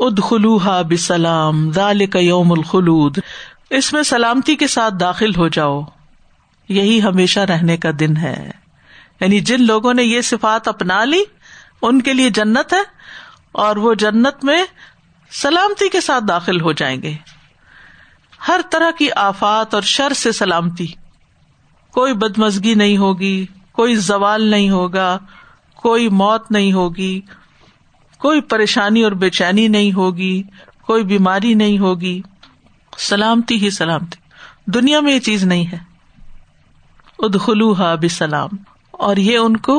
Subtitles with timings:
[0.00, 3.18] اد خلوحا بسلام دال یوم الخلود۔
[3.70, 5.82] اس میں سلامتی کے ساتھ داخل ہو جاؤ۔
[6.68, 8.50] یہی ہمیشہ رہنے کا دن ہے۔
[9.20, 11.22] یعنی جن لوگوں نے یہ صفات اپنا لی،
[11.82, 12.80] ان کے لیے جنت ہے
[13.52, 14.64] اور وہ جنت میں
[15.30, 17.16] سلامتی کے ساتھ داخل ہو جائیں گے۔
[18.48, 20.86] ہر طرح کی آفات اور شر سے سلامتی۔
[21.92, 25.18] کوئی بدمزگی نہیں ہوگی، کوئی زوال نہیں ہوگا،
[25.74, 27.20] کوئی موت نہیں ہوگی۔
[28.20, 30.42] کوئی پریشانی اور بے چینی نہیں ہوگی،
[30.82, 32.22] کوئی بیماری نہیں ہوگی۔
[32.98, 34.16] سلامتی ہی سلامتی۔
[34.66, 35.78] دنیا میں یہ چیز نہیں ہے۔
[37.18, 38.48] ادخلو بسلام۔
[38.90, 39.78] اور یہ ان کو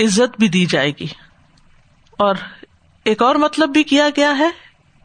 [0.00, 1.06] عزت بھی دی جائے گی۔
[2.18, 2.34] اور
[3.04, 4.48] ایک اور مطلب بھی کیا گیا ہے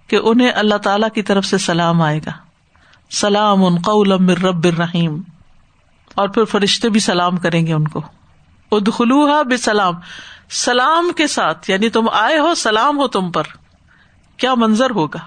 [0.07, 2.31] کہ انہیں اللہ تعالی کی طرف سے سلام آئے گا۔
[3.11, 5.21] سلام ان قول رب الرحیم۔
[6.15, 8.01] اور پھر فرشتے بھی سلام کریں گے ان کو۔
[8.71, 9.93] ادخلوحا بسلام۔
[10.51, 13.43] سلام کے ساتھ یعنی تم آئے ہو، سلام ہو تم پر۔
[14.37, 15.19] کیا منظر ہوگا؟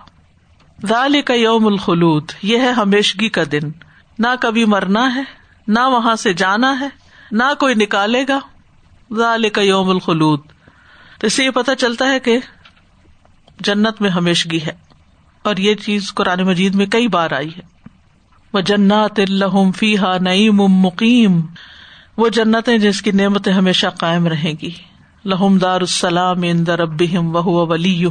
[0.89, 3.61] دال کا یوم الخلود، یہ ہے ہمیشگی کا دن۔
[4.19, 5.23] نہ کبھی مرنا ہے،
[5.69, 6.89] نہ وہاں سے جانا ہے،
[7.33, 8.39] نہ کوئی نکالے گا۔
[9.11, 10.41] دال کا یوم الخلود۔
[11.21, 12.39] تو اس سے یہ پتا چلتا ہے کہ
[13.61, 14.73] جنت میں ہمیشگی ہے۔
[15.43, 17.89] اور یہ چیز قرآن مجید میں کئی بار آئی ہے۔
[18.53, 21.41] وہ جنات الحم فیحا نعیم مقیم۔
[22.17, 24.94] وہ جنتیں جس کی نعمتیں ہمیشہ قائم رہیں گی۔
[25.25, 27.03] لہم دار السلام ان در اب
[27.35, 28.07] وہ ولی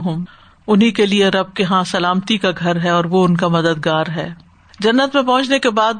[0.67, 4.05] انہیں کے لیے رب کے ہاں سلامتی کا گھر ہے اور وہ ان کا مددگار
[4.15, 4.33] ہے۔
[4.79, 5.93] جنت میں پہنچنے کے بعد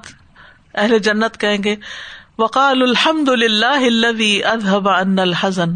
[0.75, 1.75] اہل جنت کہیں گے
[2.37, 5.75] وقال الحمد للہ اذهب ان الحزن۔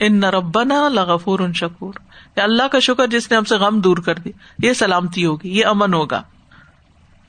[0.00, 1.94] ان ربنا لغفور شکور۔
[2.36, 4.30] اللہ کا شکر جس نے ہم سے غم دور کر دی،
[4.62, 6.22] یہ سلامتی ہوگی، یہ امن ہوگا۔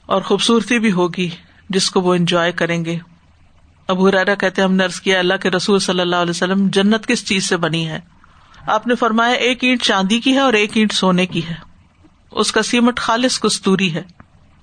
[0.05, 1.29] اور خوبصورتی بھی ہوگی،
[1.69, 2.97] جس کو وہ انجوائے کریں گے۔
[3.87, 7.25] ابو ریرا کہتے ہم نرس کیا، اللہ کے رسول صلی اللہ علیہ وسلم جنت کس
[7.25, 7.99] چیز سے بنی ہے؟
[8.67, 11.53] آپ نے فرمایا، ایک اینٹ چاندی کی ہے اور ایک اینٹ سونے کی ہے۔
[12.31, 14.03] اس کا سیمٹ خالص کستوری ہے۔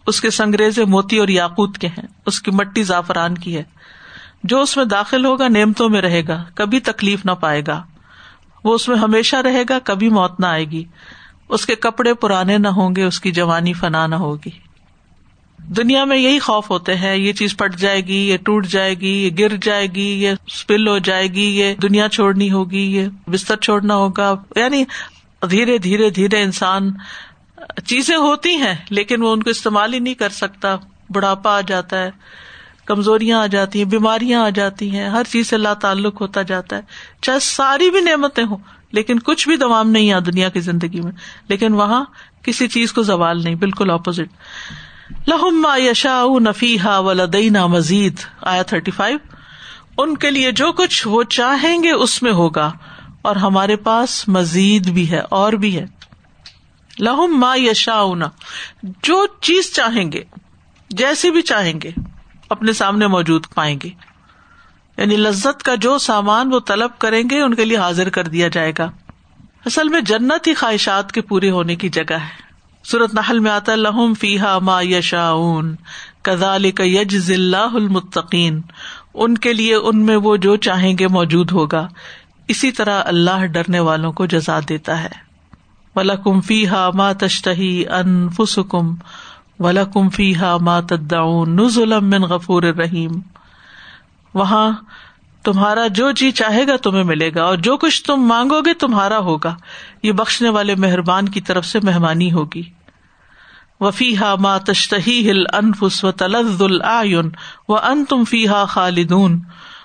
[0.06, 3.62] اس کے سنگریز موتی اور یاقوت کے ہیں۔ اس کی مٹی زعفران کی ہے۔
[4.44, 7.82] جو اس میں داخل ہوگا، نعمتوں میں رہے گا۔ کبھی تکلیف نہ پائے گا۔
[8.64, 10.84] وہ اس میں ہمیشہ رہے گا، کبھی موت نہ آئے گی۔
[11.48, 14.63] اس کے کپڑے پرانے نہ ہوں گے، اس کی جوانی فنا نہ ہوگی۔
[15.68, 19.24] دنیا میں یہی خوف ہوتے ہیں، یہ چیز پٹ جائے گی، یہ ٹوٹ جائے گی،
[19.24, 23.56] یہ گر جائے گی، یہ اسپل ہو جائے گی، یہ دنیا چھوڑنی ہوگی، یہ بستر
[23.56, 24.84] چھوڑنا ہوگا۔ یعنی
[25.50, 26.90] دھیرے دھیرے دھیرے انسان
[27.86, 30.76] چیزیں ہوتی ہیں، لیکن وہ ان کو استعمال ہی نہیں کر سکتا۔
[31.10, 32.10] بڑھاپا آ جاتا ہے،
[32.84, 36.76] کمزوریاں آ جاتی ہیں، بیماریاں آ جاتی ہیں، ہر چیز سے اللہ تعلق ہوتا جاتا
[36.76, 36.82] ہے۔
[37.22, 38.56] چاہے ساری بھی نعمتیں ہوں،
[38.92, 41.12] لیکن کچھ بھی دوام نہیں آ دنیا کی زندگی میں۔
[41.48, 42.04] لیکن وہاں
[42.42, 44.28] کسی چیز کو زوال نہیں، بالکل اپوزٹ
[45.26, 49.18] لہما یشا نفیحا ولدینا مزید آیا تھرٹی فائیو
[49.98, 52.72] ان کے لیے جو کچھ وہ چاہیں گے اس میں ہوگا،
[53.22, 55.86] اور ہمارے پاس مزید بھی ہے، اور بھی ہے۔
[57.00, 58.02] لہم ما یشا
[58.82, 60.22] جو چیز چاہیں گے
[60.90, 61.90] جیسے بھی چاہیں گے،
[62.50, 63.88] اپنے سامنے موجود پائیں گے۔
[64.96, 68.48] یعنی لذت کا جو سامان وہ طلب کریں گے، ان کے لیے حاضر کر دیا
[68.48, 68.90] جائے گا۔
[69.66, 72.43] اصل میں جنت ہی خواہشات کے پورے ہونے کی جگہ ہے۔
[72.84, 75.32] سورت نحل میں آتا لہم فیحا ما یشا
[76.22, 78.60] کزال کا یج ضلع المتقین۔
[79.14, 81.88] ان کے لیے ان میں وہ جو چاہیں گے موجود ہوگا۔
[82.48, 85.08] اسی طرح اللہ ڈرنے والوں کو جزا دیتا ہے۔
[85.96, 88.94] ولکم فیحا ما تشتہی ان فسکم
[89.58, 93.20] ولکم فیحا ما تدعون نزلم من غفور رحیم
[94.34, 94.72] وہاں
[95.44, 99.18] تمہارا جو جی چاہے گا تمہیں ملے گا اور جو کچھ تم مانگو گے تمہارا
[99.18, 99.56] ہوگا۔
[100.02, 102.62] یہ بخشنے والے مہربان کی طرف سے مہمانی ہوگی۔
[103.80, 107.30] وفی ہا ما تشتہی ہل انفس و تلز العین
[107.68, 109.40] و ان تم فی ہا خالدون۔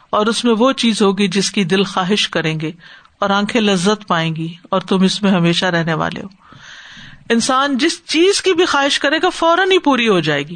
[0.09, 2.71] اور اس میں وہ چیز ہوگی جس کی دل خواہش کریں گے
[3.19, 6.27] اور آنکھیں لذت پائیں گی اور تم اس میں ہمیشہ رہنے والے ہو۔
[7.29, 10.55] انسان جس چیز کی بھی خواہش کرے گا فوراً ہی پوری ہو جائے گی۔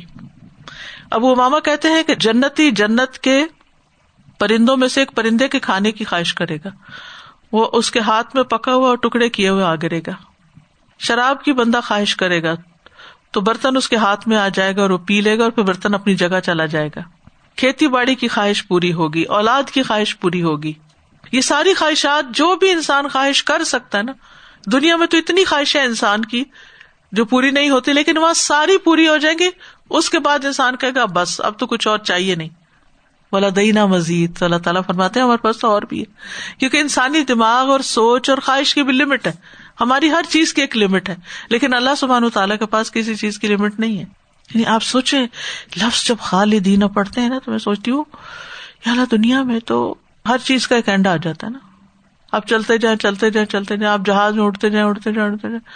[1.12, 3.46] اب وہ ماما کہتے ہیں کہ جنتی جنت کے
[4.40, 6.70] پرندوں میں سے ایک پرندے کے کھانے کی خواہش کرے گا۔
[7.52, 10.12] وہ اس کے ہاتھ میں پکا ہوا اور ٹکڑے کیے ہوئے آ گرے گا۔
[11.00, 12.54] شراب کی بندہ خواہش کرے گا
[13.31, 15.52] تو برتن اس کے ہاتھ میں آ جائے گا اور وہ پی لے گا اور
[15.52, 17.02] پھر برتن اپنی جگہ چلا جائے گا۔
[17.56, 20.74] کھیتی باڑی کی خواہش پوری ہوگی، اولاد کی خواہش پوری ہوگی۔
[21.31, 24.12] یہ ساری خواہشات جو بھی انسان خواہش کر سکتا ہے نا،
[24.72, 26.44] دنیا میں تو اتنی خواہش ہے انسان کی
[27.12, 29.50] جو پوری نہیں ہوتی، لیکن وہاں ساری پوری ہو جائیں گی۔
[29.90, 32.50] اس کے بعد انسان کہے گا، بس اب تو کچھ اور چاہیے نہیں۔
[33.33, 36.06] والا دینا مزید اللہ تعالیٰ فرماتے ہیں ہمارے پاس تو اور بھی ہے۔
[36.59, 39.31] کیونکہ انسانی دماغ اور سوچ اور خواہش کی بھی لمٹ ہے۔
[39.81, 41.15] ہماری ہر چیز کی ایک لمٹ ہے۔
[41.50, 44.03] لیکن اللہ سبحان تعالیٰ کے پاس کسی چیز کی لمٹ نہیں ہے۔
[44.53, 45.19] یعنی آپ سوچے
[45.77, 48.03] لفظ جب خالدین پڑھتے ہیں نا، تو میں سوچتی ہوں
[48.85, 49.95] اللہ دنیا میں تو
[50.27, 51.59] ہر چیز کا ایک اینڈ آ جاتا ہے نا۔
[52.31, 55.50] آپ چلتے جائیں چلتے جائیں چلتے جائیں، آپ جہاز میں اڑتے جائیں اڑتے جائیں اڑتے
[55.50, 55.69] جائیں۔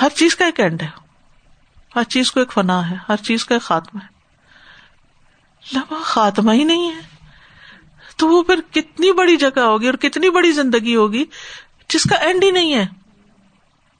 [0.00, 0.88] ہر چیز کا ایک اینڈ ہے۔
[1.96, 4.13] ہر چیز کو ایک فنا ہے، ہر چیز کا ایک خاتمہ ہے۔
[5.72, 7.00] لمحہ خاتمہ ہی نہیں ہے۔
[8.16, 11.24] تو وہ پھر کتنی بڑی جگہ ہوگی اور کتنی بڑی زندگی ہوگی
[11.88, 12.86] جس کا اینڈ ہی نہیں ہے۔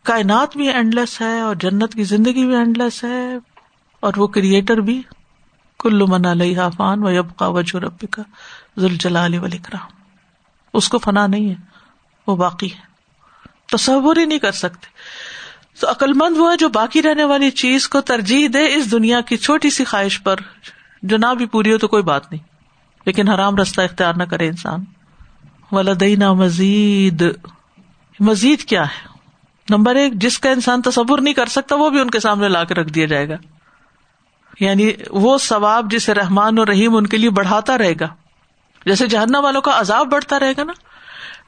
[0.02, 3.38] کائنات بھی اینڈ لیس ہے اور جنت کی زندگی بھی اینڈ لیس ہے
[4.00, 5.02] اور وہ کریٹر بھی۔
[5.78, 8.22] کلو من علیہ فان و یب کا وجہ رب کا
[8.78, 9.90] ذل جلال ولی کرام
[10.75, 11.55] اس کو فنا نہیں ہے،
[12.26, 12.94] وہ باقی ہے۔
[13.67, 14.87] تصور ہی نہیں کر سکتے۔
[15.81, 19.37] تو عقلمند وہ ہے جو باقی رہنے والی چیز کو ترجیح دے اس دنیا کی
[19.37, 20.37] چھوٹی سی خواہش پر۔
[21.04, 22.44] جو نہ بھی پوری ہو تو کوئی بات نہیں۔
[23.06, 24.84] لیکن حرام رستہ اختیار نہ کرے انسان۔
[25.72, 27.24] ولدینا مزید
[28.20, 29.08] مزید کیا ہے؟
[29.70, 32.64] نمبر ایک، جس کا انسان تصور نہیں کر سکتا، وہ بھی ان کے سامنے لا
[32.64, 33.34] کے رکھ دیا جائے گا۔
[34.60, 38.06] یعنی وہ ثواب جسے رحمان اور رحیم ان کے لیے بڑھاتا رہے گا۔
[38.86, 40.72] جیسے جہنم والوں کا عذاب بڑھتا رہے گا نا۔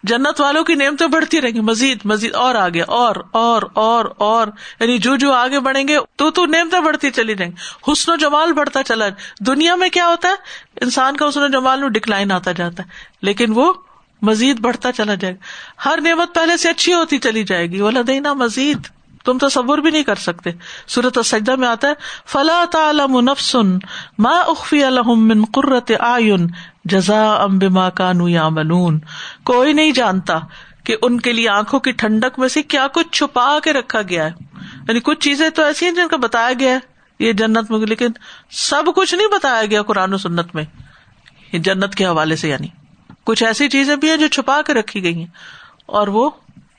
[0.06, 4.47] جنت والوں کی نعمتیں بڑھتی رہیں گی۔ مزید مزید، اور آگے، اور اور اور اور۔
[4.81, 8.17] یعنی جو جو آگے بڑھیں گے، تو تو نعمتیں بڑھتی چلی جائیں۔ گی حسن و
[8.17, 9.05] جمال بڑھتا چلا۔
[9.41, 10.35] دنیا میں کیا ہوتا ہے؟
[10.81, 12.88] انسان کا حسن و جمال میں ڈکلائن آتا جاتا ہے،
[13.23, 13.73] لیکن وہ
[14.23, 18.00] مزید بڑھتا چلا جائے گا۔ ہر نعمت پہلے سے اچھی ہوتی چلی جائے گی۔ والا
[18.06, 18.79] دینا مزید۔
[19.25, 20.50] تم تو صبر بھی نہیں کر سکتے۔
[20.87, 21.93] سورت سجدہ میں آتا ہے،
[22.26, 23.56] فلا تعلم نفس
[24.19, 26.47] ما اخفی الحم من قرت آئن
[26.88, 29.00] جزا ام بما کانو یا منون
[29.44, 30.38] کوئی نہیں جانتا
[30.85, 34.25] کہ ان کے لیے آنکھوں کی ٹھنڈک میں سے کیا کچھ چھپا کے رکھا گیا
[34.25, 34.31] ہے۔
[34.88, 36.79] یعنی کچھ چیزیں تو ایسی ہیں جن کا بتایا گیا ہے۔
[37.19, 38.06] یہ جنت میں، لیکن
[38.50, 40.65] سب کچھ نہیں بتایا گیا قرآن و سنت میں۔
[41.53, 42.69] یہ جنت کے حوالے سے یعنی
[43.25, 45.27] کچھ ایسی چیزیں بھی ہیں جو چھپا کے رکھی گئی ہیں
[45.87, 46.31] اور وہ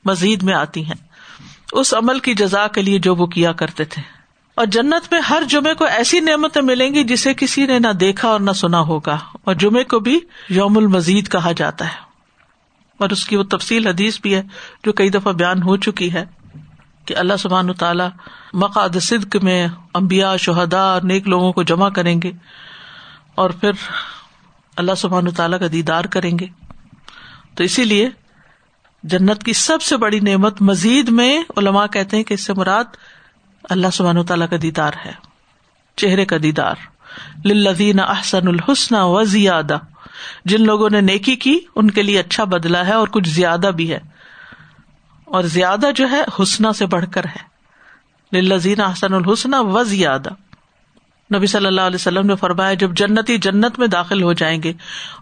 [0.06, 1.08] مزید میں آتی ہیں۔
[1.72, 4.17] اس عمل کی جزا کے لیے جو وہ کیا کرتے تھے۔
[4.58, 8.30] اور جنت میں ہر جمعے کو ایسی نعمتیں ملیں گی جسے کسی نے نہ دیکھا
[8.30, 10.20] اور نہ سنا ہوگا۔ اور جمعے کو بھی
[10.50, 11.96] یوم المزید کہا جاتا ہے۔
[12.98, 14.44] اور اس کی وہ تفصیل حدیث بھی ہے
[14.84, 16.26] جو کئی دفعہ بیان ہو چکی ہے
[17.06, 18.10] کہ اللہ سبحان تعالیٰ
[18.54, 22.32] مقاد صدق میں امبیا شہدا اور نیک لوگوں کو جمع کریں گے
[23.36, 23.72] اور پھر
[24.76, 26.48] اللہ سبحان تعالیٰ کا دیدار کریں گے۔
[27.56, 28.10] تو اسی لیے
[29.04, 32.84] جنت کی سب سے بڑی نعمت مزید میں علماء کہتے ہیں کہ اس سے مراد
[33.64, 35.12] اللہ سبحان تعالیٰ کا دیدار ہے،
[35.96, 36.76] چہرے کا دیدار۔
[37.46, 39.78] لدین احسن الحسن و زیادہ
[40.46, 43.92] جن لوگوں نے نیکی کی، ان کے لیے اچھا بدلا ہے اور کچھ زیادہ بھی
[43.92, 44.00] ہے۔
[45.26, 47.58] اور زیادہ جو ہے حسنا سے بڑھ کر ہے۔
[48.42, 50.30] لذین احسن الحسن و زیادہ
[51.36, 54.74] نبی صلی اللہ علیہ وسلم نے فرمایا، جب جنتی جنت میں داخل ہو جائیں گے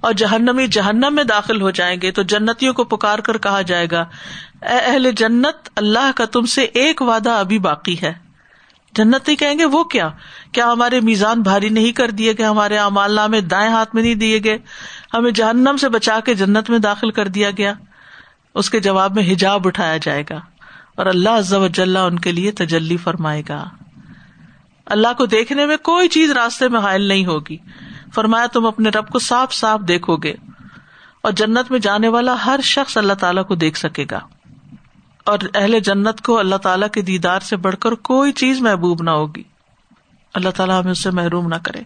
[0.01, 3.87] اور جہنمی جہنم میں داخل ہو جائیں گے، تو جنتیوں کو پکار کر کہا جائے
[3.91, 4.01] گا،
[4.61, 8.24] اے اہل جنت، اللہ کا تم سے ایک وعدہ ابھی باقی ہے۔
[8.95, 10.09] جنتی کہیں گے وہ کیا؟
[10.51, 14.15] کیا ہمارے میزان بھاری نہیں کر دیے گئے؟ ہمارے امال نامے دائیں ہاتھ میں نہیں
[14.15, 14.57] دیے گئے؟
[15.13, 17.73] ہمیں جہنم سے بچا کے جنت میں داخل کر دیا گیا؟
[18.55, 20.35] اس کے جواب میں حجاب اٹھایا جائے گا۔
[20.95, 23.69] اور اللہ عز و جل ان کے لیے تجلی فرمائے گا۔
[24.85, 27.57] اللہ کو دیکھنے میں کوئی چیز راستے میں حائل نہیں ہوگی۔
[28.13, 30.33] فرمایا تم اپنے رب کو صاف صاف دیکھو گے۔
[31.21, 34.19] اور جنت میں جانے والا ہر شخص اللہ تعالیٰ کو دیکھ سکے گا۔
[35.25, 39.09] اور اہل جنت کو اللہ تعالیٰ کے دیدار سے بڑھ کر کوئی چیز محبوب نہ
[39.09, 39.43] ہوگی۔
[40.33, 41.81] اللہ تعالیٰ ہمیں اس سے محروم نہ کرے۔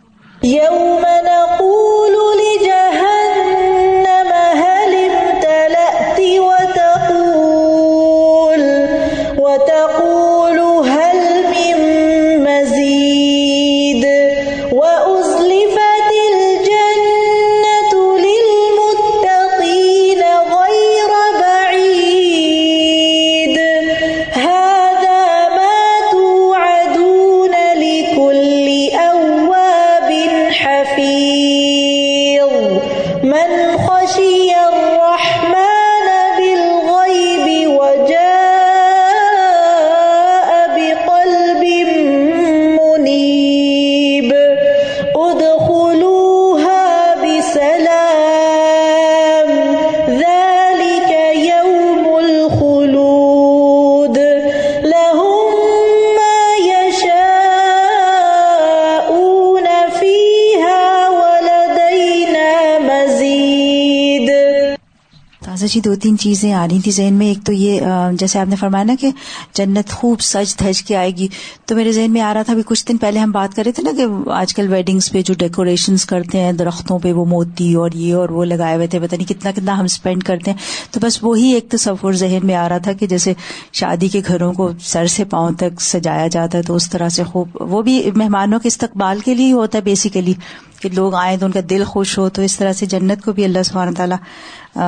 [65.69, 67.81] جی دو تین چیزیں آ رہی تھی ذہن میں۔ ایک تو یہ
[68.13, 69.09] جیسے آپ نے فرمایا نا کہ
[69.53, 71.27] جنت خوب سج دھج کے آئے گی۔
[71.65, 73.83] تو میرے ذہن میں آ رہا تھا کچھ دن پہلے ہم بات کر رہے تھے
[73.83, 77.91] نا کہ آج کل ویڈنگس پہ جو ڈیکوریشن کرتے ہیں، درختوں پہ وہ موتی اور
[77.95, 80.57] یہ اور وہ لگائے ہوئے تھے پتا نہیں کتنا کتنا ہم اسپینڈ کرتے ہیں۔
[80.91, 83.33] تو بس وہی ایک تصور ذہن میں آ رہا تھا کہ جیسے
[83.73, 87.23] شادی کے گھروں کو سر سے پاؤں تک سجایا جاتا ہے، تو اس طرح سے
[87.23, 90.33] خوب، وہ بھی مہمانوں کے استقبال کے لیے ہوتا ہے بیسیکلی
[90.81, 93.31] کہ لوگ آئے تو ان کا دل خوش ہو تو اس طرح سے جنت کو
[93.33, 94.17] بھی اللہ سبحانہ تعالیٰ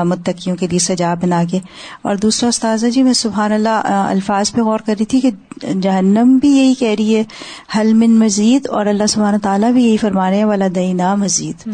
[0.04, 1.60] متقیوں کے لیے سجا بنا کے۔
[2.02, 5.32] اور دوسرا استاذہ جی میں سبحان اللہ الفاظ پہ غور کر رہی تھی کہ
[5.82, 7.24] جہنم بھی یہی کہہ رہی ہے
[7.78, 11.70] حل من مزید اور اللہ سبحانہ تعالیٰ بھی یہی فرما رہے ہیں والا دینا مزید۔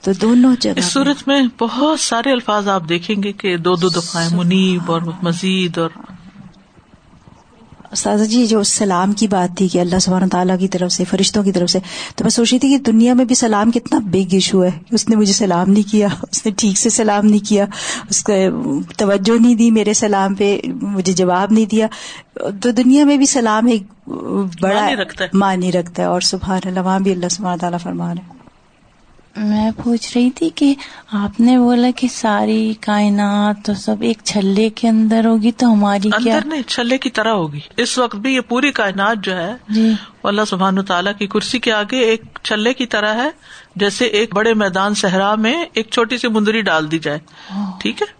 [0.00, 3.88] تو دونوں جگہ اس صورت میں بہت سارے الفاظ آپ دیکھیں گے کہ دو دو
[3.88, 5.90] دفعہ منیب اور مزید اور
[7.92, 11.42] استاذہ جی جو سلام کی بات تھی کہ اللہ سبحانہ تعالیٰ کی طرف سے فرشتوں
[11.42, 11.78] کی طرف سے
[12.16, 15.08] تو میں سوچ رہی تھی کہ دنیا میں بھی سلام کتنا بگ ایشو ہے اس
[15.08, 17.66] نے مجھے سلام نہیں کیا اس نے ٹھیک سے سلام نہیں کیا
[18.10, 18.32] اس کا
[18.96, 21.86] توجہ نہیں دی میرے سلام پہ مجھے جواب نہیں دیا۔
[22.62, 23.82] تو دنیا میں بھی سلام ایک
[24.60, 24.88] بڑا
[25.32, 28.37] معنی رکھتا ہے۔ اور سبحان اللہ وہاں بھی اللہ سبحانہ تعالیٰ فرما رہے
[29.38, 30.74] میں پوچھ رہی تھی کہ
[31.12, 36.10] آپ نے بولا کہ ساری کائنات تو سب ایک چھلے کے اندر ہوگی تو ہماری
[36.22, 39.92] کیا نہیں چھلے کی طرح ہوگی۔ اس وقت بھی یہ پوری کائنات جو ہے جی۔
[40.22, 43.30] اللہ سبحان تعالیٰ کی کرسی کے آگے ایک چھلے کی طرح ہے
[43.76, 47.18] جیسے ایک بڑے میدان صحرا میں ایک چھوٹی سی مندری ڈال دی جائے۔
[47.80, 48.18] ٹھیک ہے؟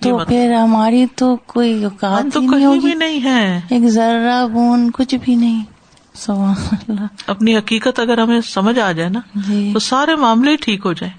[0.00, 5.14] تو پھر ہماری تو کوئی اوقات تو کہیں بھی نہیں ہے ایک ذرا بون کچھ
[5.22, 5.64] بھی نہیں۔
[7.26, 11.14] اپنی حقیقت اگر ہمیں سمجھ آ جائے نا جی۔ تو سارے معاملے ٹھیک ہو جائیں۔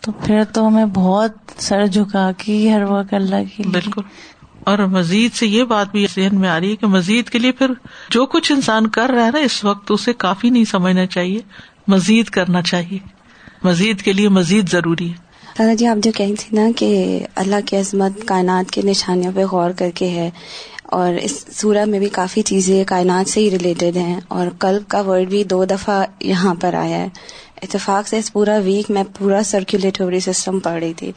[0.00, 4.02] تو پھر تو ہمیں بہت سر جھکا کی ہر وقت اللہ کی۔ بالکل۔
[4.64, 7.52] اور مزید سے یہ بات بھی ذہن میں آ رہی ہے کہ مزید کے لیے
[7.52, 7.70] پھر
[8.10, 11.38] جو کچھ انسان کر رہا ہے نا اس وقت اسے کافی نہیں سمجھنا چاہیے۔
[11.88, 12.98] مزید کرنا چاہیے۔
[13.62, 17.56] مزید کے لیے مزید ضروری ہے۔ دادا جی آپ جو کہی تھی نا کہ اللہ
[17.66, 20.30] کی عظمت کائنات کے نشانیوں پہ غور کر کے ہے۔
[20.92, 25.00] اور اس سورہ میں بھی کافی چیزیں کائنات سے ہی ریلیٹڈ ہیں اور قلب کا
[25.00, 27.08] ورڈ بھی دو دفعہ یہاں پر آیا ہے۔
[27.62, 31.12] اتفاق سے اس پورا ویک میں پورا سرکولیٹری سسٹم پڑھ رہی تھی۔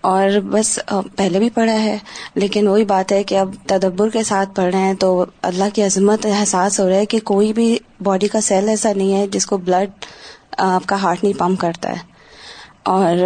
[0.00, 0.78] اور بس
[1.16, 1.98] پہلے بھی پڑھا ہے،
[2.34, 5.82] لیکن وہی بات ہے کہ اب تدبر کے ساتھ پڑھ رہے ہیں تو اللہ کی
[5.82, 9.46] عظمت احساس ہو رہا ہے کہ کوئی بھی باڈی کا سیل ایسا نہیں ہے جس
[9.46, 9.90] کو بلڈ
[10.58, 12.00] آپ کا ہارٹ نہیں پمپ کرتا ہے۔
[12.82, 13.16] اور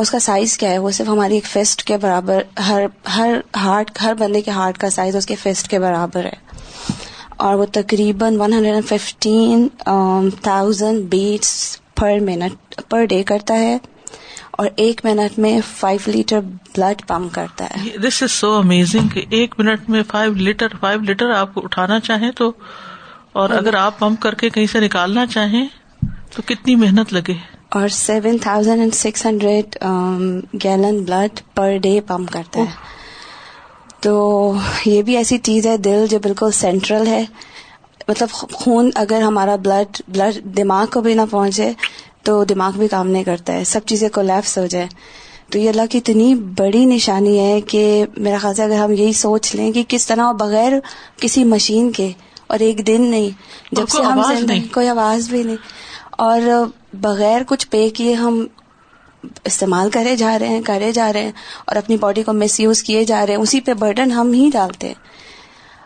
[0.00, 2.84] اس کا سائز کیا ہے؟ وہ صرف ہماری ایک فیسٹ کے برابر ہر
[3.16, 6.32] ہر ہارٹ ہر بندے کے ہارٹ کا سائز اس کے فیسٹ کے برابر ہے۔
[7.36, 9.68] اور وہ تقریباً one hundred and fifteen
[10.42, 13.78] thousand beats per minute per day کرتا ہے۔
[14.50, 19.54] اور ایک منٹ میں فائیو لیٹر بلڈ پمپ کرتا ہے۔ دس از سو امیزنگ ایک
[19.58, 22.52] منٹ میں فائیو لیٹر فائیو لیٹر آپ کو اٹھانا چاہیں تو
[23.32, 25.68] اور اگر آپ پمپ کر کے کہیں سے نکالنا چاہیں
[26.34, 29.76] تو کتنی محنت لگے۔ اور seven thousand and six hundred
[30.64, 32.64] gallon blood per day pump کرتا ہے۔
[34.00, 34.52] تو
[34.86, 37.24] یہ بھی ایسی چیز ہے دل جو بالکل سینٹرل ہے۔
[38.08, 41.72] مطلب خون اگر ہمارا بلڈ بلڈ دماغ کو بھی نہ پہنچے
[42.22, 44.86] تو دماغ بھی کام نہیں کرتا ہے۔ سب چیزیں کولیپس ہو جائے۔
[45.50, 49.12] تو یہ اللہ کی اتنی بڑی نشانی ہے کہ میرا خیال سے اگر ہم یہی
[49.12, 50.72] سوچ لیں کہ کس طرح بغیر
[51.20, 52.12] کسی مشین کے
[52.46, 53.30] اور ایک دن نہیں
[53.72, 54.20] جب سے ہم
[54.72, 55.56] کوئی آواز بھی نہیں۔
[56.20, 56.40] اور
[56.94, 58.46] بغیر کچھ پے کیے ہم
[59.44, 61.32] استعمال کرے جا رہے ہیں کرے جا رہے ہیں
[61.64, 64.50] اور اپنی باڈی کو مس یوز کیے جا رہے ہیں اسی پہ برڈن ہم ہی
[64.52, 64.94] ڈالتے ہیں۔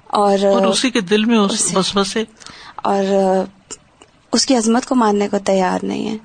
[0.06, 1.38] اور اسی کے دل میں
[1.74, 2.16] بس بس
[2.76, 3.04] اور
[4.32, 6.16] اس کی عظمت کو ماننے کو تیار نہیں ہے۔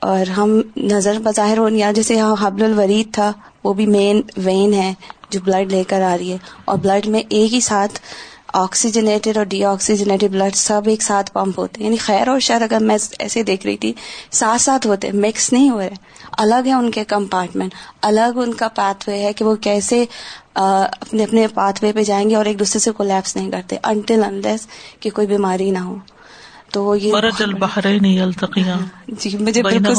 [0.00, 3.32] اور ہم نظر بظاہر ہو نہیں جیسے یہاں حبل الورید تھا
[3.64, 4.94] وہ بھی مین وین ہے
[5.30, 8.00] جو بلڈ لے کر آ رہی ہے۔ اور بلڈ میں ایک ہی ساتھ
[8.54, 12.62] آکسیجنیٹڈ اور ڈی آکسیجنیٹڈ بلڈ سب ایک ساتھ پمپ ہوتے ہیں۔ یعنی خیر اور شر
[12.62, 13.92] اگر میں ایسے دیکھ رہی تھی،
[14.30, 15.94] ساتھ ساتھ ہوتے مکس نہیں ہو رہے۔
[16.38, 20.04] الگ ہے ان کے کمپارٹمنٹ الگ ان کا پاتھ وے ہے کہ وہ کیسے
[20.54, 24.24] اپنے اپنے پاتھ وے پہ جائیں گے اور ایک دوسرے سے کولیپس نہیں کرتے۔ انٹل
[24.24, 24.66] انلیس
[25.00, 25.96] کہ کوئی بیماری نہ ہو۔
[26.74, 27.12] تو یہ
[29.08, 29.94] جی مجھے بالکل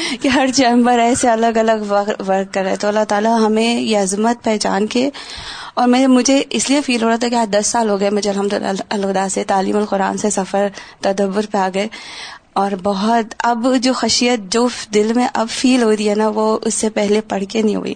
[0.22, 1.92] کہ ہر چیمبر ایسے الگ الگ
[2.26, 5.10] ورک کر رہے تو اللہ تعالیٰ ہمیں یہ عظمت پہچان کے
[5.74, 8.10] اور میں مجھے اس لیے فیل ہو رہا تھا کہ آج دس سال ہو گئے
[8.10, 8.54] مجھے الحمد
[8.88, 10.68] الدا سے تعلیم القرآن سے سفر
[11.00, 11.88] تدبر پہ آ گئے۔
[12.52, 16.58] اور بہت اب جو خشیت جو دل میں اب فیل ہو رہی ہے نا وہ
[16.62, 17.94] اس سے پہلے پڑھ کے نہیں ہوئی۔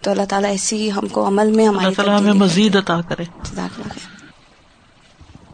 [0.00, 1.94] تو اللہ تعالیٰ ایسی ہم کو عمل میں ہماری
[2.32, 3.24] مزید عطا کرے۔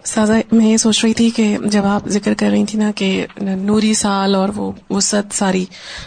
[0.09, 3.27] سازا، میں یہ سوچ رہی تھی کہ جب آپ ذکر کر رہی تھی نا کہ
[3.41, 5.65] نوری سال اور وہ وسط ساری،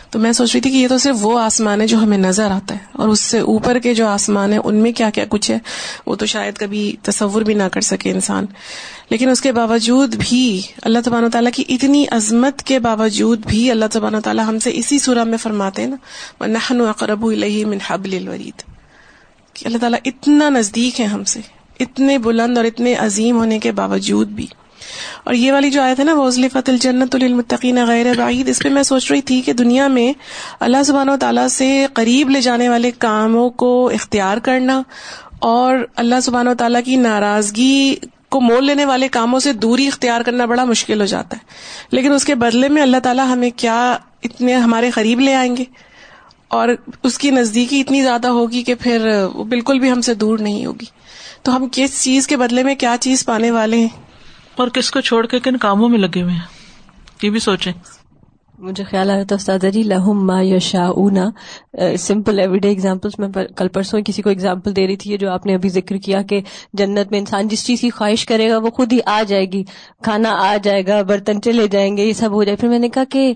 [0.10, 2.52] تو میں سوچ رہی تھی کہ یہ تو صرف وہ آسمان ہے جو ہمیں نظر
[2.52, 5.52] آتا ہے، اور اس سے اوپر کے جو آسمان ہے، ان میں کیا کیا کچھ
[5.52, 5.58] ہے،
[6.06, 8.46] وہ تو شاید کبھی تصور بھی نہ کر سکے انسان۔
[9.10, 13.72] لیکن اس کے باوجود بھی اللہ تبان و تعالیٰ کی اتنی عظمت کے باوجود بھی
[13.72, 17.26] اللہ تبان و تعالیٰ ہم سے اسی سورہ میں فرماتے ہیں نا نہن اقرب
[17.68, 18.64] من حبل الورید
[19.54, 21.40] کہ اللہ تعالیٰ اتنا نزدیک ہے ہم سے۔
[21.82, 24.48] اتنے بلند اور اتنے عظیم ہونے کے باوجود بھی۔
[25.24, 28.70] اور یہ والی جو آئے تھے نا وزل فت الجنت المطقین غیر بعید اس پہ
[28.70, 30.14] میں سوچ رہی تھی کہ دنیا میں
[30.60, 34.82] اللہ سبحان و تعالیٰ سے قریب لے جانے والے کاموں کو اختیار کرنا
[35.40, 37.96] اور اللہ سبحان و تعالیٰ کی ناراضگی
[38.30, 41.46] کو مول لینے والے کاموں سے دوری اختیار کرنا بڑا مشکل ہو جاتا ہے۔
[41.92, 45.64] لیکن اس کے بدلے میں اللہ تعالیٰ ہمیں کیا اتنے ہمارے قریب لے آئیں گے؟
[46.48, 46.70] اور
[47.04, 50.66] اس کی نزدیکی اتنی زیادہ ہوگی کہ پھر وہ بالکل بھی ہم سے دور نہیں
[50.66, 51.01] ہوگی۔
[51.44, 53.88] تو ہم کس چیز کے بدلے میں کیا چیز پانے والے ہیں؟
[54.56, 56.42] اور کس کو چھوڑ کے کن کاموں میں لگے ہوئے ہیں؟
[57.22, 57.74] یہ بھی سوچیں۔
[58.62, 61.30] مجھے خیال آ رہا تھا استاد علی لہم ما یشا اونا
[62.00, 63.28] سمپل ایوری ڈے ایگزامپلس میں
[63.58, 66.42] کل پرسوں کسی کو ایگزامپل دے رہی تھی جو آپ نے ابھی ذکر کیا کہ
[66.74, 69.64] جنت میں انسان جس چیز کی خواہش کرے گا وہ خود ہی آ جائے گی۔
[70.04, 72.90] کھانا آ جائے گا برتن چلے جائیں گے یہ سب ہو جائے۔ پھر میں نے
[72.90, 73.34] کہا کہ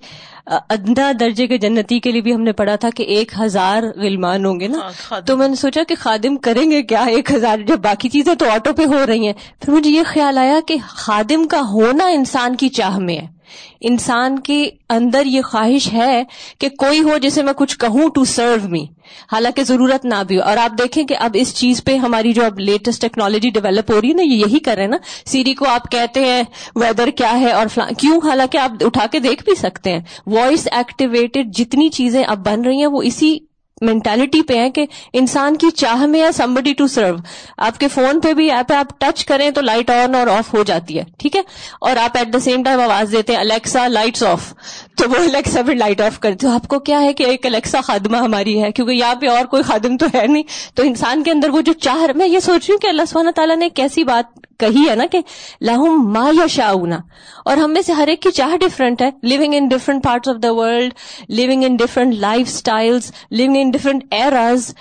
[0.70, 4.46] ادنا درجے کے جنتی کے لیے بھی ہم نے پڑھا تھا کہ ایک ہزار غلمان
[4.46, 4.79] ہوں گے نا۔
[5.12, 8.36] ہاں، تو میں نے سوچا کہ خادم کریں گے کیا؟ ایک ہزار جب باقی چیزیں
[8.36, 12.08] تو آٹو پہ ہو رہی ہیں۔ پھر مجھے یہ خیال آیا کہ خادم کا ہونا
[12.08, 13.35] انسان کی چاہ میں ہے۔
[13.82, 16.24] انسان کے اندر یہ خواہش ہے
[16.60, 18.84] کہ کوئی ہو جسے میں کچھ کہوں ٹو سرو می
[19.32, 20.42] حالانکہ ضرورت نہ بھی ہو.
[20.42, 24.02] اور آپ دیکھیں کہ اب اس چیز پہ ہماری جو اب لیٹسٹ ٹیکنالوجی ڈیولپ ہو
[24.02, 26.44] رہی ہے نا، یہ یہی کر رہے ہیں نا۔ سیری کو آپ کہتے ہیں
[26.75, 31.56] ویدر کیا ہے اور کیوں؟ حالانکہ آپ اٹھا کے دیکھ بھی سکتے ہیں۔ وائس ایکٹیویٹڈ
[31.56, 33.38] جتنی چیزیں اب بن رہی ہیں، وہ اسی
[33.82, 37.15] مینٹالٹی پہ ہے کہ انسان کی چاہ میں ہے سمبڈی ٹو سرو
[37.58, 40.63] آپ کے فون پہ بھی ایپ آپ ٹچ کریں تو لائٹ آن اور آف ہو
[40.63, 41.41] جاتی ہے، ٹھیک ہے؟
[41.82, 44.53] اور آپ ایٹ دا سیم ٹائم آواز دیتے ہیں الیکسا لائٹس آف
[44.96, 48.17] تو وہ الیکسا پھر لائٹ آف کرتے آپ کو کیا ہے کہ ایک الیکسا خادمہ
[48.17, 50.44] ہماری ہے، کیونکہ یہاں پہ اور کوئی خادم تو ہے نہیں۔
[50.75, 53.29] تو انسان کے اندر وہ جو چاہ میں یہ سوچ رہی ہوں کہ اللہ سبحانہ
[53.29, 55.22] تعالیٰ نے کیسی بات کہی ہے نا کہ
[55.62, 57.00] لاہم ما یا شاؤنا
[57.46, 60.44] اور ہم میں سے ہر ایک کی چاہ ڈفرنٹ ہے living in different parts of
[60.44, 60.94] the world
[61.40, 62.16] living in different
[62.48, 63.00] lifestyle
[63.32, 64.74] living in different eras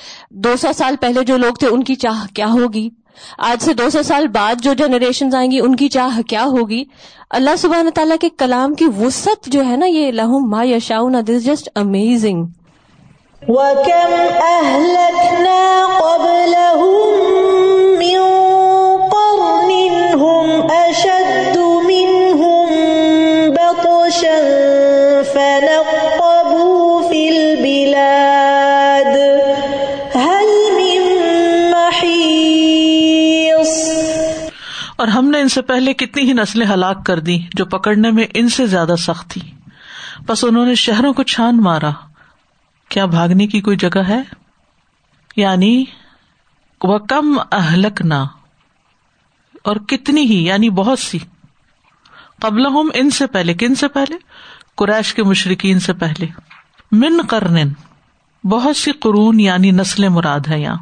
[0.45, 2.88] دو سو سال پہلے جو لوگ تھے، ان کی چاہ کیا ہوگی؟
[3.49, 6.85] آج سے دو سو سال بعد جو جنریشن آئیں گی، ان کی چاہ کیا ہوگی؟
[7.31, 11.21] اللہ سبحانہ تعالیٰ کے کلام کی وسط جو ہے نا، یہ لہم ما یا شاؤنا
[11.28, 12.45] دس جسٹ امیزنگ
[13.43, 14.12] وَكَمْ
[14.43, 15.62] أَهْلَكْنَا
[15.99, 17.24] قَبْلَهُمْ
[34.96, 38.24] اور ہم نے ان سے پہلے کتنی ہی نسلیں ہلاک کر دی جو پکڑنے میں
[38.35, 39.40] ان سے زیادہ سخت تھی۔
[40.26, 41.90] بس انہوں نے شہروں کو چھان مارا۔
[42.88, 44.22] کیا بھاگنے کی کوئی جگہ ہے؟
[45.37, 45.85] یعنی
[46.83, 48.24] وہ کم اہلک نہ
[49.64, 51.18] اور کتنی ہی یعنی بہت سی۔
[52.40, 54.16] قبل ہم ان سے پہلے، کن سے پہلے؟
[54.76, 56.26] قریش کے مشرقین سے پہلے۔
[56.92, 57.68] من کرن
[58.44, 60.76] بہت سی قرون یعنی نسل مراد ہے یہاں۔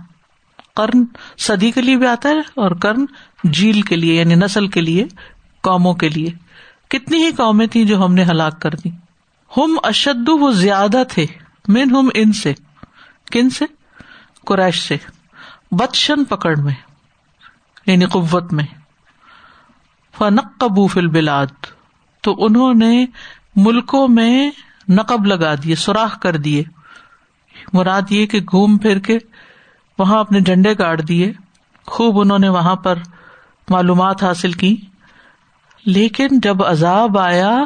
[0.76, 1.05] کرن
[1.38, 3.05] صدی کے لیے بھی آتا ہے اور کرن
[3.44, 5.05] جیل کے لیے یعنی نسل کے لیے،
[5.62, 6.31] قوموں کے لیے۔
[6.88, 8.90] کتنی ہی قومیں تھیں جو ہم نے ہلاک کر دی۔
[9.57, 11.26] ہم اشد وہ زیادہ تھے۔
[11.68, 12.55] من ہم ان سے۔
[13.33, 13.64] کن سے؟
[14.46, 14.96] قریش سے۔
[15.70, 16.74] بدشن پکڑ میں
[17.87, 18.64] یعنی قوت میں۔
[20.18, 21.46] فنق قبو فل بلاد
[22.20, 23.07] تو انہوں نے
[23.57, 24.51] ملکوں میں
[24.88, 26.62] نقب لگا دیے، سوراخ کر دیے۔
[27.73, 29.19] مراد یہ کہ گھوم پھر کے
[29.99, 31.33] وہاں اپنے جھنڈے گاڑ دیے۔
[31.87, 32.99] خوب انہوں نے وہاں پر
[33.69, 34.77] معلومات حاصل کی۔
[35.87, 37.59] لیکن جب عذاب آیا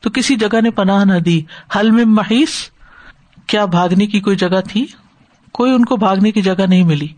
[0.00, 1.42] تو کسی جگہ نے پناہ نہ دی۔
[1.76, 2.50] حل میں محیث
[3.46, 4.86] کیا بھاگنے کی کوئی جگہ تھی؟
[5.52, 7.08] کوئی ان کو بھاگنے کی جگہ نہیں ملی۔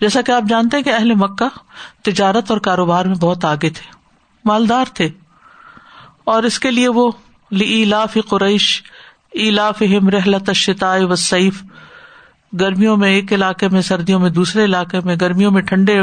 [0.00, 1.48] جیسا کہ آپ جانتے ہیں کہ اہل مکہ
[2.02, 3.92] تجارت اور کاروبار میں بہت آگے تھے،
[4.44, 5.08] مالدار تھے۔
[6.24, 7.10] اور اس کے لیے وہ
[7.50, 8.82] لاف قریش
[9.32, 10.50] ایلاف ہم رحلت
[10.82, 11.62] و سیف
[12.60, 16.00] گرمیوں میں ایک علاقے میں، سردیوں میں دوسرے علاقے میں، گرمیوں میں ٹھنڈے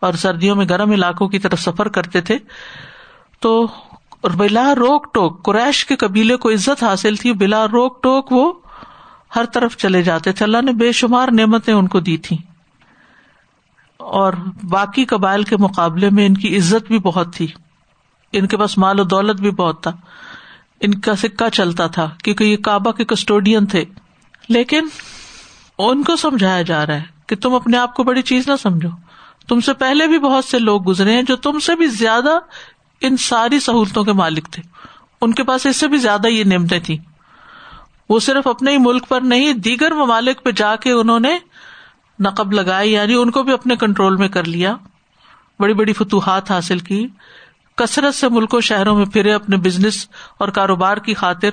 [0.00, 2.38] اور سردیوں میں گرم علاقوں کی طرف سفر کرتے تھے۔
[3.40, 3.66] تو
[4.34, 8.52] بلا روک ٹوک، قریش کے قبیلے کو عزت حاصل تھی، بلا روک ٹوک وہ
[9.36, 12.36] ہر طرف چلے جاتے تھے۔ اللہ نے بے شمار نعمتیں ان کو دی تھی
[13.96, 17.46] اور باقی قبائل کے مقابلے میں ان کی عزت بھی بہت تھی۔
[18.32, 19.92] ان کے پاس مال و دولت بھی بہت تھا۔
[20.80, 23.84] ان کا سکہ چلتا تھا کیونکہ یہ کعبہ کے کسٹوڈین تھے۔
[24.48, 24.88] لیکن
[25.78, 28.88] ان کو سمجھایا جا رہا ہے کہ تم اپنے آپ کو بڑی چیز نہ سمجھو۔
[29.48, 32.38] تم سے پہلے بھی بہت سے لوگ گزرے ہیں جو تم سے بھی زیادہ
[33.00, 34.62] ان ساری سہولتوں کے مالک تھے۔
[35.20, 36.96] ان کے پاس اس سے بھی زیادہ یہ نعمتیں تھیں۔
[38.08, 41.38] وہ صرف اپنے ہی ملک پر نہیں، دیگر ممالک پہ جا کے انہوں نے
[42.20, 44.76] نقب لگائی یعنی ان کو بھی اپنے کنٹرول میں کر لیا۔
[45.58, 47.06] بڑی بڑی فتوحات حاصل کی۔
[47.76, 50.08] کثرت سے ملک و شہروں میں پھرے اپنے بزنس
[50.38, 51.48] اور کاروبار کی خاطر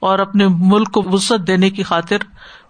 [0.00, 2.16] اور اپنے ملک کو وسط دینے کی خاطر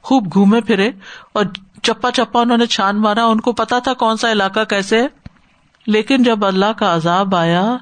[0.03, 0.90] خوب گھومے پھرے
[1.33, 1.45] اور
[1.83, 5.07] چپا چپا انہوں نے چھان مارا۔ ان کو پتا تھا کون سا علاقہ کیسے ہے۔
[5.87, 7.77] لیکن جب اللہ کا عذاب آیا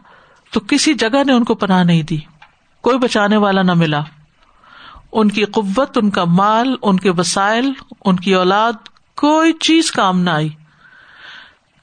[0.50, 2.16] تو کسی جگہ نے ان کو پناہ نہیں دی۔
[2.80, 4.00] کوئی بچانے والا نہ ملا۔
[5.12, 7.72] ان کی قوت، ان کا مال، ان کے وسائل،
[8.04, 8.72] ان کی اولاد،
[9.16, 10.48] کوئی چیز کام نہ آئی۔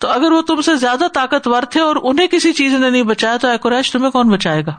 [0.02, 3.38] تو اگر وہ تم سے زیادہ طاقتور تھے اور انہیں کسی چیز نے نہیں بچایا،
[3.38, 4.74] تو قریش، تمہیں کون بچائے گا؟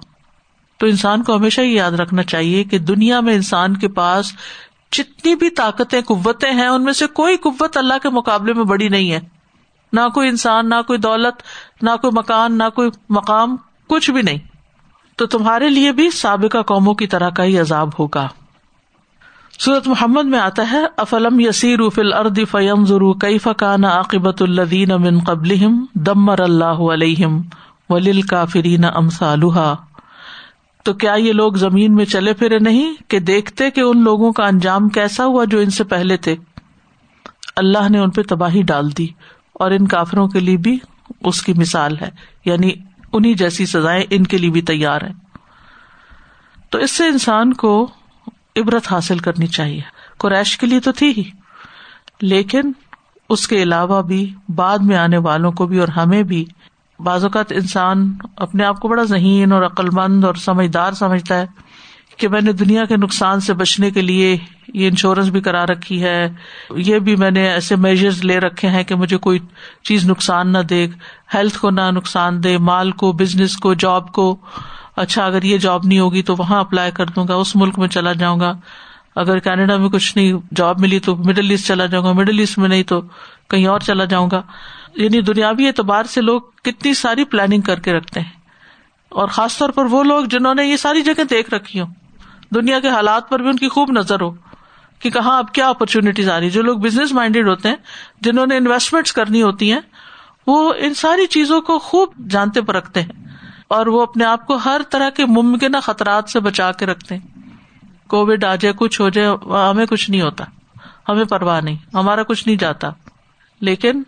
[0.79, 4.33] تو انسان کو ہمیشہ یہ یاد رکھنا چاہیے کہ دنیا میں انسان کے پاس
[4.93, 8.89] جتنی بھی طاقتیں، قوتیں ہیں، ان میں سے کوئی قوت اللہ کے مقابلے میں بڑی
[8.89, 9.21] نہیں ہے۔
[9.93, 11.43] نہ کوئی انسان، نہ کوئی دولت،
[11.83, 13.57] نہ کوئی مکان، نہ کوئی مقام،
[13.89, 14.39] کچھ بھی نہیں۔
[15.17, 18.29] تو تمہارے لیے بھی سابقہ قوموں کی طرح کا ہی عذاب ہوگا۔
[19.65, 24.93] سورت محمد میں آتا ہے، افلم یسیر فل ارد فیم ضرو کئی فقان عاقبت الدین
[24.93, 25.55] امن قبل
[25.95, 27.43] دمر اللہ علیہم
[27.89, 29.75] ولیل کافرین امسالحا
[30.83, 34.47] تو کیا یہ لوگ زمین میں چلے پھرے نہیں کہ دیکھتے کہ ان لوگوں کا
[34.47, 36.37] انجام کیسا ہوا جو ان سے پہلے تھے؟
[37.57, 39.07] اللہ نے ان پہ تباہی ڈال دی
[39.53, 40.79] اور ان کافروں کے لیے بھی
[41.25, 42.11] اس کی مثال ہے
[42.45, 42.71] یعنی
[43.13, 45.15] انہیں جیسی سزائیں ان کے لیے بھی تیار ہیں۔
[46.71, 47.91] تو اس سے انسان کو
[48.57, 49.81] عبرت حاصل کرنی چاہیے۔
[50.19, 51.23] قریش کے لیے تو تھی ہی۔
[52.21, 52.73] لیکن
[53.29, 56.45] اس کے علاوہ بھی، بعد میں آنے والوں کو بھی اور ہمیں بھی
[57.01, 61.47] بعض اوقات انسان اپنے آپ کو بڑا ذہین اور عقل مند اور سمجھدار سمجھتا ہے
[62.17, 64.37] کہ میں نے دنیا کے نقصان سے بچنے کے لیے
[64.75, 66.29] یہ انشورنس بھی کرا رکھی ہے۔
[66.77, 69.39] یہ بھی میں نے ایسے میجرز لے رکھے ہیں کہ مجھے کوئی
[69.83, 70.87] چیز نقصان نہ دے۔
[71.35, 74.37] ہیلتھ کو نہ نقصان دے، مال کو بزنس کو جاب کو۔
[74.97, 77.89] اچھا اگر یہ جاب نہیں ہوگی تو وہاں اپلائی کر دوں گا، اس ملک میں
[77.89, 78.53] چلا جاؤں گا۔
[79.17, 82.59] اگر کینیڈا میں کچھ نہیں، جاب ملی تو مڈل ایسٹ چلا جاؤں گا، مڈل ایسٹ
[82.59, 83.01] میں نہیں تو
[83.51, 84.43] کہیں اور چلا جاؤں گا۔
[84.95, 88.31] یعنی دنیاوی اعتبار سے لوگ کتنی ساری پلاننگ کر کے رکھتے ہیں۔
[89.09, 91.89] اور خاص طور پر وہ لوگ جنہوں نے یہ ساری جگہ دیکھ رکھی ہوں۔
[92.55, 94.31] دنیا کے حالات پر بھی ان کی خوب نظر ہو
[94.99, 97.77] کہ کہاں اب کیا اپرچونیٹیز آ رہی جو لوگ بزنس مائنڈیڈ ہوتے ہیں،
[98.21, 99.81] جنہوں نے انویسٹمنٹ کرنی ہوتی ہیں،
[100.47, 103.22] وہ ان ساری چیزوں کو خوب جانتے پرکھتے ہیں۔
[103.73, 107.39] اور وہ اپنے آپ کو ہر طرح کے ممکنہ خطرات سے بچا کے رکھتے ہیں۔
[108.07, 109.29] کووڈ آ جائے کچھ ہو جائے،
[109.71, 110.45] ہمیں کچھ نہیں ہوتا۔
[111.09, 112.89] ہمیں پرواہ نہیں، ہمارا کچھ نہیں جاتا۔
[113.61, 114.03] لیکن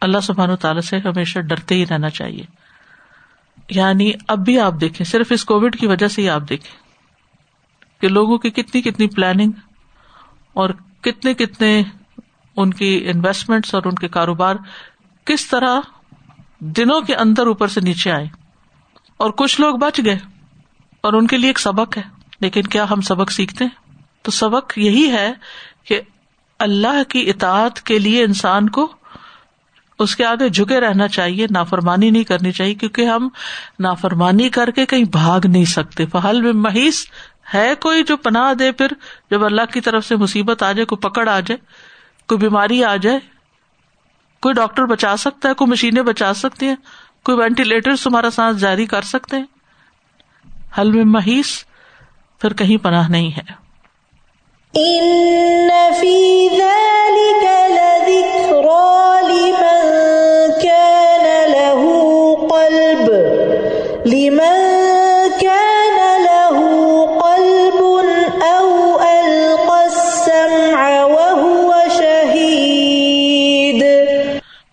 [0.00, 2.42] اللہ سبحان و تعالیٰ سے ہمیشہ ڈرتے ہی رہنا چاہیے۔
[3.70, 6.78] یعنی اب بھی آپ دیکھیں، صرف اس کووڈ کی وجہ سے ہی آپ دیکھیں
[8.00, 9.52] کہ لوگوں کی کتنی کتنی پلاننگ
[10.52, 11.82] اور کتنے کتنے
[12.56, 14.54] ان کی انویسٹمنٹ اور ان کے کاروبار
[15.24, 15.80] کس طرح
[16.58, 18.47] دنوں کے اندر اوپر سے نیچے آئے۔
[19.18, 20.18] اور کچھ لوگ بچ گئے
[21.00, 22.02] اور ان کے لیے ایک سبق ہے۔
[22.40, 25.32] لیکن کیا ہم سبق سیکھتے ہیں؟ تو سبق یہی ہے
[25.84, 26.00] کہ
[26.58, 28.92] اللہ کی اطاعت کے لیے انسان کو
[29.98, 33.28] اس کے آگے جھکے رہنا چاہیے، نافرمانی نہیں کرنی چاہیے، کیونکہ ہم
[33.80, 37.04] نافرمانی کر کے کہیں بھاگ نہیں سکتے۔ فہل میں محیث
[37.54, 38.86] ہے کوئی جو پناہ دے، پھر
[39.30, 41.56] جب اللہ کی طرف سے مصیبت آ جائے، کوئی پکڑ آ جائے،
[42.28, 43.18] کوئی بیماری آ جائے،
[44.42, 46.76] کوئی ڈاکٹر بچا سکتا ہے، کوئی مشینیں بچا سکتی ہیں
[47.28, 49.44] کوئی وینٹیلیٹر تمہارا سانس جاری کر سکتے ہیں؟
[50.78, 51.46] حل میں محیث
[52.40, 53.68] پھر کہیں پناہ نہیں ہے۔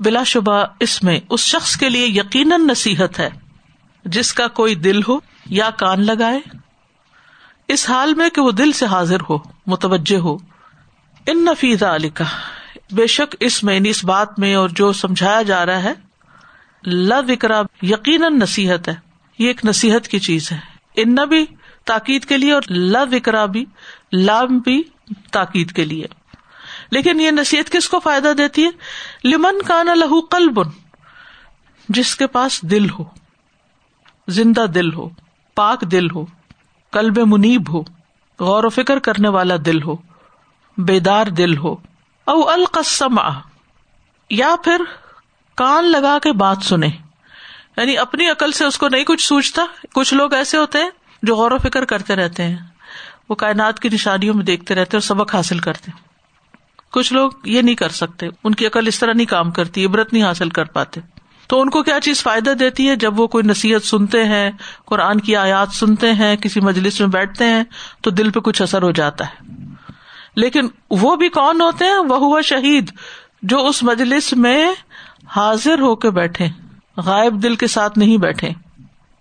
[0.05, 3.29] بلا شبہ اس میں اس شخص کے لیے یقیناً نصیحت ہے،
[4.05, 6.39] جس کا کوئی دل ہو یا کان لگائے۔
[7.67, 9.37] اس حال میں کہ وہ دل سے حاضر ہو،
[9.67, 10.37] متوجہ ہو۔
[11.27, 12.23] ان نفیز علی کا
[12.91, 15.93] بے شک اس میں یعنی اس بات میں اور جو سمجھایا جا رہا ہے
[17.27, 18.95] وکرا یقیناً نصیحت ہے۔
[19.39, 20.57] یہ ایک نصیحت کی چیز ہے۔
[20.95, 21.45] ان بھی
[21.85, 22.61] تاکید کے لیے اور
[23.11, 23.65] وکرا بھی،
[24.13, 24.83] لام بھی
[25.31, 26.05] تاکید کے لیے۔
[26.91, 28.69] لیکن یہ نصیحت کس کو فائدہ دیتی ہے؟
[29.27, 30.69] لمن کانا لہو کلبن
[31.89, 33.03] جس کے پاس دل ہو،
[34.27, 35.09] زندہ دل ہو،
[35.57, 36.25] پاک دل ہو
[36.93, 37.81] کلب منیب ہو،
[38.39, 39.95] غور و فکر کرنے والا دل ہو،
[40.77, 41.75] بیدار دل ہو،
[42.27, 43.19] او القسم
[44.29, 44.81] یا پھر
[45.57, 46.87] کان لگا کے بات سنے
[47.77, 50.89] یعنی اپنی عقل سے اس کو نہیں کچھ سوچتا، کچھ لوگ ایسے ہوتے ہیں
[51.23, 52.57] جو غور و فکر کرتے رہتے ہیں،
[53.29, 55.91] وہ کائنات کی نشانیوں میں دیکھتے رہتے اور سبق حاصل کرتے
[56.95, 60.13] کچھ لوگ یہ نہیں کر سکتے۔ ان کی عقل اس طرح نہیں کام کرتی، عبرت
[60.13, 61.01] نہیں حاصل کر پاتے۔
[61.47, 64.51] تو ان کو کیا چیز فائدہ دیتی ہے؟ جب وہ کوئی نصیحت سنتے ہیں،
[64.85, 67.63] قرآن کی آیات سنتے ہیں، کسی مجلس میں بیٹھتے ہیں،
[68.01, 69.53] تو دل پہ کچھ اثر ہو جاتا ہے۔
[70.35, 72.91] لیکن وہ بھی کون ہوتے ہیں؟ وہ ہوا شہید،
[73.41, 74.69] جو اس مجلس میں
[75.27, 76.47] حاضر ہو کے بیٹھے،
[76.97, 78.49] غائب دل کے ساتھ نہیں بیٹھے،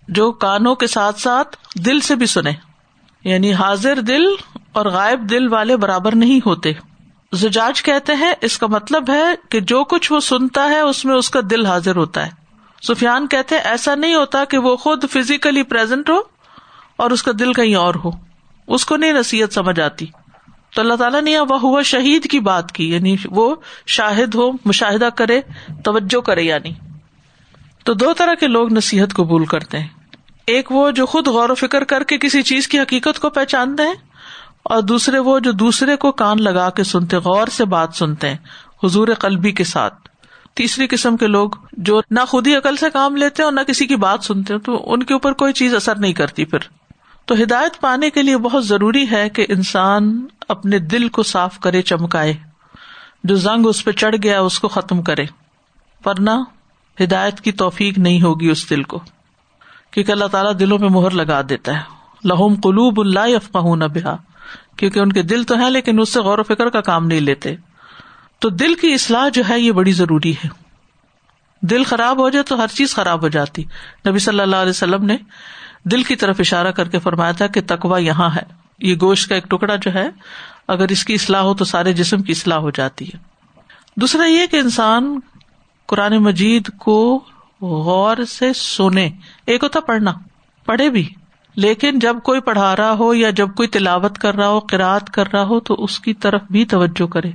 [0.07, 2.51] جو کانوں کے ساتھ ساتھ دل سے بھی سنے۔
[3.23, 4.23] یعنی حاضر دل
[4.71, 6.73] اور غائب دل والے برابر نہیں ہوتے۔
[7.35, 11.15] زجاج کہتے ہیں، اس کا مطلب ہے کہ جو کچھ وہ سنتا ہے، اس میں
[11.15, 12.31] اس کا دل حاضر ہوتا ہے۔
[12.87, 16.17] سفیان کہتے ایسا نہیں ہوتا کہ وہ خود فزیکلی پرزینٹ ہو
[16.97, 18.11] اور اس کا دل کہیں اور ہو۔
[18.67, 20.05] اس کو نہیں نصیحت سمجھ آتی۔
[20.75, 23.55] تو اللہ تعالیٰ نے وہ ہوا شہید کی بات کی یعنی وہ
[23.87, 25.41] شاہد ہو، مشاہدہ کرے،
[25.83, 26.69] توجہ کرے یعنی۔
[27.83, 29.87] تو دو طرح کے لوگ نصیحت قبول کرتے ہیں۔
[30.47, 33.83] ایک وہ جو خود غور و فکر کر کے کسی چیز کی حقیقت کو پہچانتے
[33.83, 33.93] ہیں
[34.65, 38.37] اور دوسرے وہ جو دوسرے کو کان لگا کے سنتے، غور سے بات سنتے ہیں،
[38.83, 40.09] حضور قلبی کے ساتھ۔
[40.53, 43.59] تیسری قسم کے لوگ جو نہ خود ہی عقل سے کام لیتے ہیں اور نہ
[43.59, 46.59] کسی کی بات سنتے ہیں، تو ان کے اوپر کوئی چیز اثر نہیں کرتی پھر۔
[47.25, 51.81] تو ہدایت پانے کے لیے بہت ضروری ہے کہ انسان اپنے دل کو صاف کرے،
[51.81, 52.33] چمکائے۔
[53.23, 55.25] جو زنگ اس پہ چڑھ گیا، اس کو ختم کرے۔
[56.05, 56.29] ورنہ
[57.03, 58.99] ہدایت کی توفیق نہیں ہوگی اس دل کو،
[59.91, 61.81] کیونکہ اللہ تعالیٰ دلوں میں مہر لگا دیتا ہے۔
[62.23, 64.17] لہوم قلوب اللہ افقہ نہ بہا۔
[64.77, 67.19] کیونکہ ان کے دل تو ہے لیکن اس سے غور و فکر کا کام نہیں
[67.19, 67.55] لیتے۔
[68.39, 70.47] تو دل کی اصلاح جو ہے یہ بڑی ضروری ہے۔
[71.61, 73.63] دل خراب ہو جائے تو ہر چیز خراب ہو جاتی۔
[74.09, 75.17] نبی صلی اللہ علیہ وسلم نے
[75.83, 79.35] دل کی طرف اشارہ کر کے فرمایا تھا کہ تکوا یہاں ہے۔ یہ گوشت کا
[79.35, 80.09] ایک ٹکڑا جو ہے،
[80.67, 83.17] اگر اس کی اصلاح ہو تو سارے جسم کی اصلاح ہو جاتی ہے۔
[83.95, 85.19] دوسرا یہ کہ انسان
[85.85, 87.23] قرآن مجید کو
[87.61, 89.09] غور سے سونے۔
[89.45, 90.13] ایک ہوتا پڑھنا۔
[90.65, 91.09] پڑھے بھی۔
[91.55, 95.31] لیکن جب کوئی پڑھا رہا ہو یا جب کوئی تلاوت کر رہا ہو قرآد کر
[95.33, 97.31] رہا ہو، تو اس کی طرف بھی توجہ کرے۔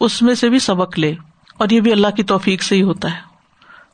[0.00, 1.14] اس میں سے بھی سبق لے۔
[1.58, 3.20] اور یہ بھی اللہ کی توفیق سے ہی ہوتا ہے۔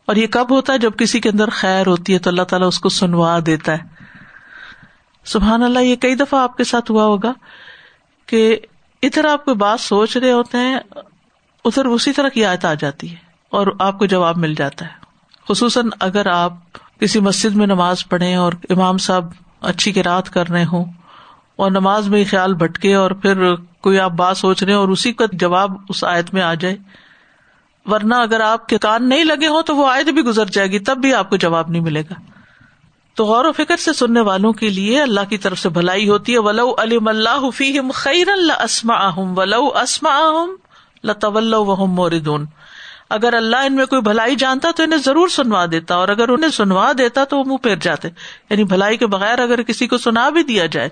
[0.07, 2.69] اور یہ کب ہوتا ہے؟ جب کسی کے اندر خیر ہوتی ہے تو اللہ تعالیٰ
[2.69, 3.79] اس کو سنوا دیتا ہے۔
[5.25, 7.33] سبحان اللہ، یہ کئی دفعہ آپ کے ساتھ ہوا ہوگا
[8.27, 8.59] کہ
[9.03, 10.79] ادھر آپ کوئی بات سوچ رہے ہوتے ہیں،
[11.65, 13.17] ادھر اسی طرح کی آیت آ جاتی ہے
[13.51, 14.91] اور آپ کو جواب مل جاتا ہے۔
[15.49, 16.55] خصوصاً اگر آپ
[17.03, 19.25] کسی مسجد میں نماز پڑھے اور امام صاحب
[19.61, 20.85] اچھی کی رات کر رہے ہوں
[21.57, 25.25] اور نماز میں خیال بھٹکے اور پھر کوئی آپ بات سوچ رہے اور اسی کا
[25.33, 26.77] جواب اس آیت میں آ جائے۔
[27.87, 30.79] ورنہ اگر آپ کے کان نہیں لگے ہوں تو وہ آیت بھی گزر جائے گی،
[30.79, 32.15] تب بھی آپ کو جواب نہیں ملے گا۔
[33.15, 36.33] تو غور و فکر سے سننے والوں کے لیے اللہ کی طرف سے بھلائی ہوتی
[36.33, 40.19] ہے۔ ولو علم اللہ فیم خیر اللہ اسما ولو اسما
[41.05, 41.55] لطول
[41.89, 42.47] موردون
[43.13, 46.51] اگر اللہ ان میں کوئی بھلائی جانتا تو انہیں ضرور سنوا دیتا، اور اگر انہیں
[46.51, 48.09] سنوا دیتا تو وہ منہ پھیر جاتے۔
[48.51, 50.89] یعنی بھلائی کے بغیر اگر کسی کو سنا بھی دیا جائے۔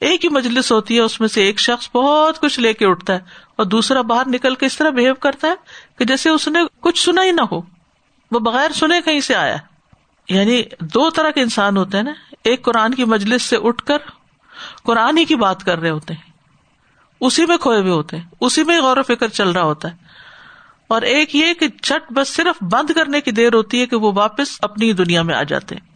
[0.00, 3.14] ایک ہی مجلس ہوتی ہے، اس میں سے ایک شخص بہت کچھ لے کے اٹھتا
[3.14, 3.20] ہے،
[3.56, 5.54] اور دوسرا باہر نکل کے اس طرح بہیو کرتا ہے
[5.98, 7.60] کہ جیسے اس نے کچھ سنا ہی نہ ہو۔
[8.30, 9.56] وہ بغیر سنے کہیں سے آیا۔
[10.28, 12.12] یعنی دو طرح کے انسان ہوتے ہیں نا۔
[12.44, 13.98] ایک قرآن کی مجلس سے اٹھ کر
[14.84, 16.30] قرآن ہی کی بات کر رہے ہوتے ہیں۔
[17.20, 20.03] اسی میں کھوئے ہوئے ہوتے ہیں۔ اسی میں غور و فکر چل رہا ہوتا ہے۔
[20.88, 24.12] اور ایک یہ کہ چٹ بس صرف بند کرنے کی دیر ہوتی ہے کہ وہ
[24.14, 25.94] واپس اپنی دنیا میں آ جاتے ہیں۔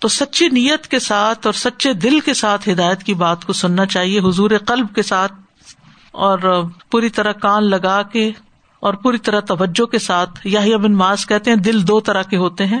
[0.00, 3.86] تو سچی نیت کے ساتھ اور سچے دل کے ساتھ ہدایت کی بات کو سننا
[3.86, 5.32] چاہیے، حضور قلب کے ساتھ
[6.10, 8.30] اور پوری طرح کان لگا کے
[8.80, 12.36] اور پوری طرح توجہ کے ساتھ۔ یا بن ماس کہتے ہیں، دل دو طرح کے
[12.36, 12.80] ہوتے ہیں۔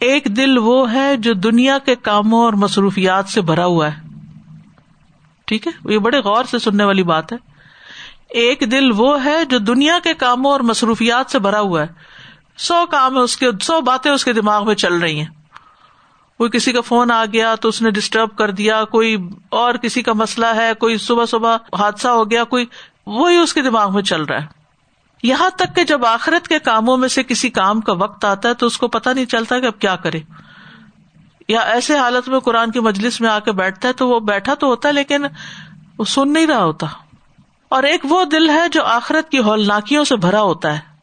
[0.00, 4.00] ایک دل وہ ہے جو دنیا کے کاموں اور مصروفیات سے بھرا ہوا ہے۔
[5.44, 7.55] ٹھیک ہے؟ یہ بڑے غور سے سننے والی بات ہے۔
[8.28, 11.86] ایک دل وہ ہے جو دنیا کے کاموں اور مصروفیات سے بھرا ہوا ہے۔
[12.56, 15.26] سو کام ہے اس کے، سو باتیں اس کے دماغ میں چل رہی ہیں۔
[16.38, 19.16] کوئی کسی کا فون آ گیا تو اس نے ڈسٹرب کر دیا، کوئی
[19.48, 22.66] اور کسی کا مسئلہ ہے، کوئی صبح صبح حادثہ ہو گیا، کوئی
[23.06, 24.46] وہی اس کے دماغ میں چل رہا ہے۔
[25.22, 28.54] یہاں تک کہ جب آخرت کے کاموں میں سے کسی کام کا وقت آتا ہے
[28.54, 30.20] تو اس کو پتا نہیں چلتا کہ اب کیا کرے۔
[31.48, 34.54] یا ایسے حالت میں قرآن کی مجلس میں آ کے بیٹھتا ہے تو وہ بیٹھا
[34.54, 35.24] تو ہوتا ہے لیکن
[35.98, 36.86] وہ سن نہیں رہا ہوتا۔
[37.68, 40.96] اور ایک وہ دل ہے جو آخرت کی ہولناکیوں سے بھرا ہوتا ہے۔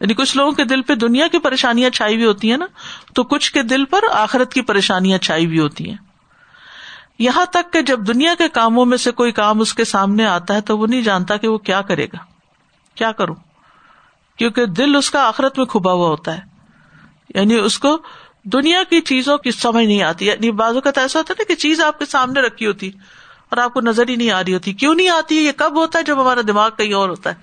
[0.00, 2.66] یعنی کچھ لوگوں کے دل پہ دنیا کی پریشانیاں چھائی ہوئی ہوتی ہیں نا،
[3.14, 5.96] تو کچھ کے دل پر آخرت کی پریشانیاں چھائی ہوئی ہوتی ہیں۔
[7.18, 10.54] یہاں تک کہ جب دنیا کے کاموں میں سے کوئی کام اس کے سامنے آتا
[10.54, 12.18] ہے تو وہ نہیں جانتا کہ وہ کیا کرے گا۔
[12.94, 13.34] کیا کروں؟
[14.36, 16.42] کیونکہ دل اس کا آخرت میں کھبا ہوا ہوتا ہے۔
[17.34, 17.98] یعنی اس کو
[18.44, 21.60] دنیا کی چیزوں کی سمجھ نہیں آتی۔ یعنی بازو کا ایسا ہوتا ہے نا کہ
[21.60, 22.90] چیز آپ کے سامنے رکھی ہوتی۔
[23.52, 25.98] اور آپ کو نظر ہی نہیں آ رہی ہوتی۔ کیوں نہیں آتی یہ کب ہوتا
[25.98, 27.34] ہے جب ہمارا دماغ کہیں اور ہوتا ہے؟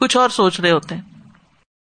[0.00, 1.02] کچھ اور سوچ رہے ہوتے ہیں۔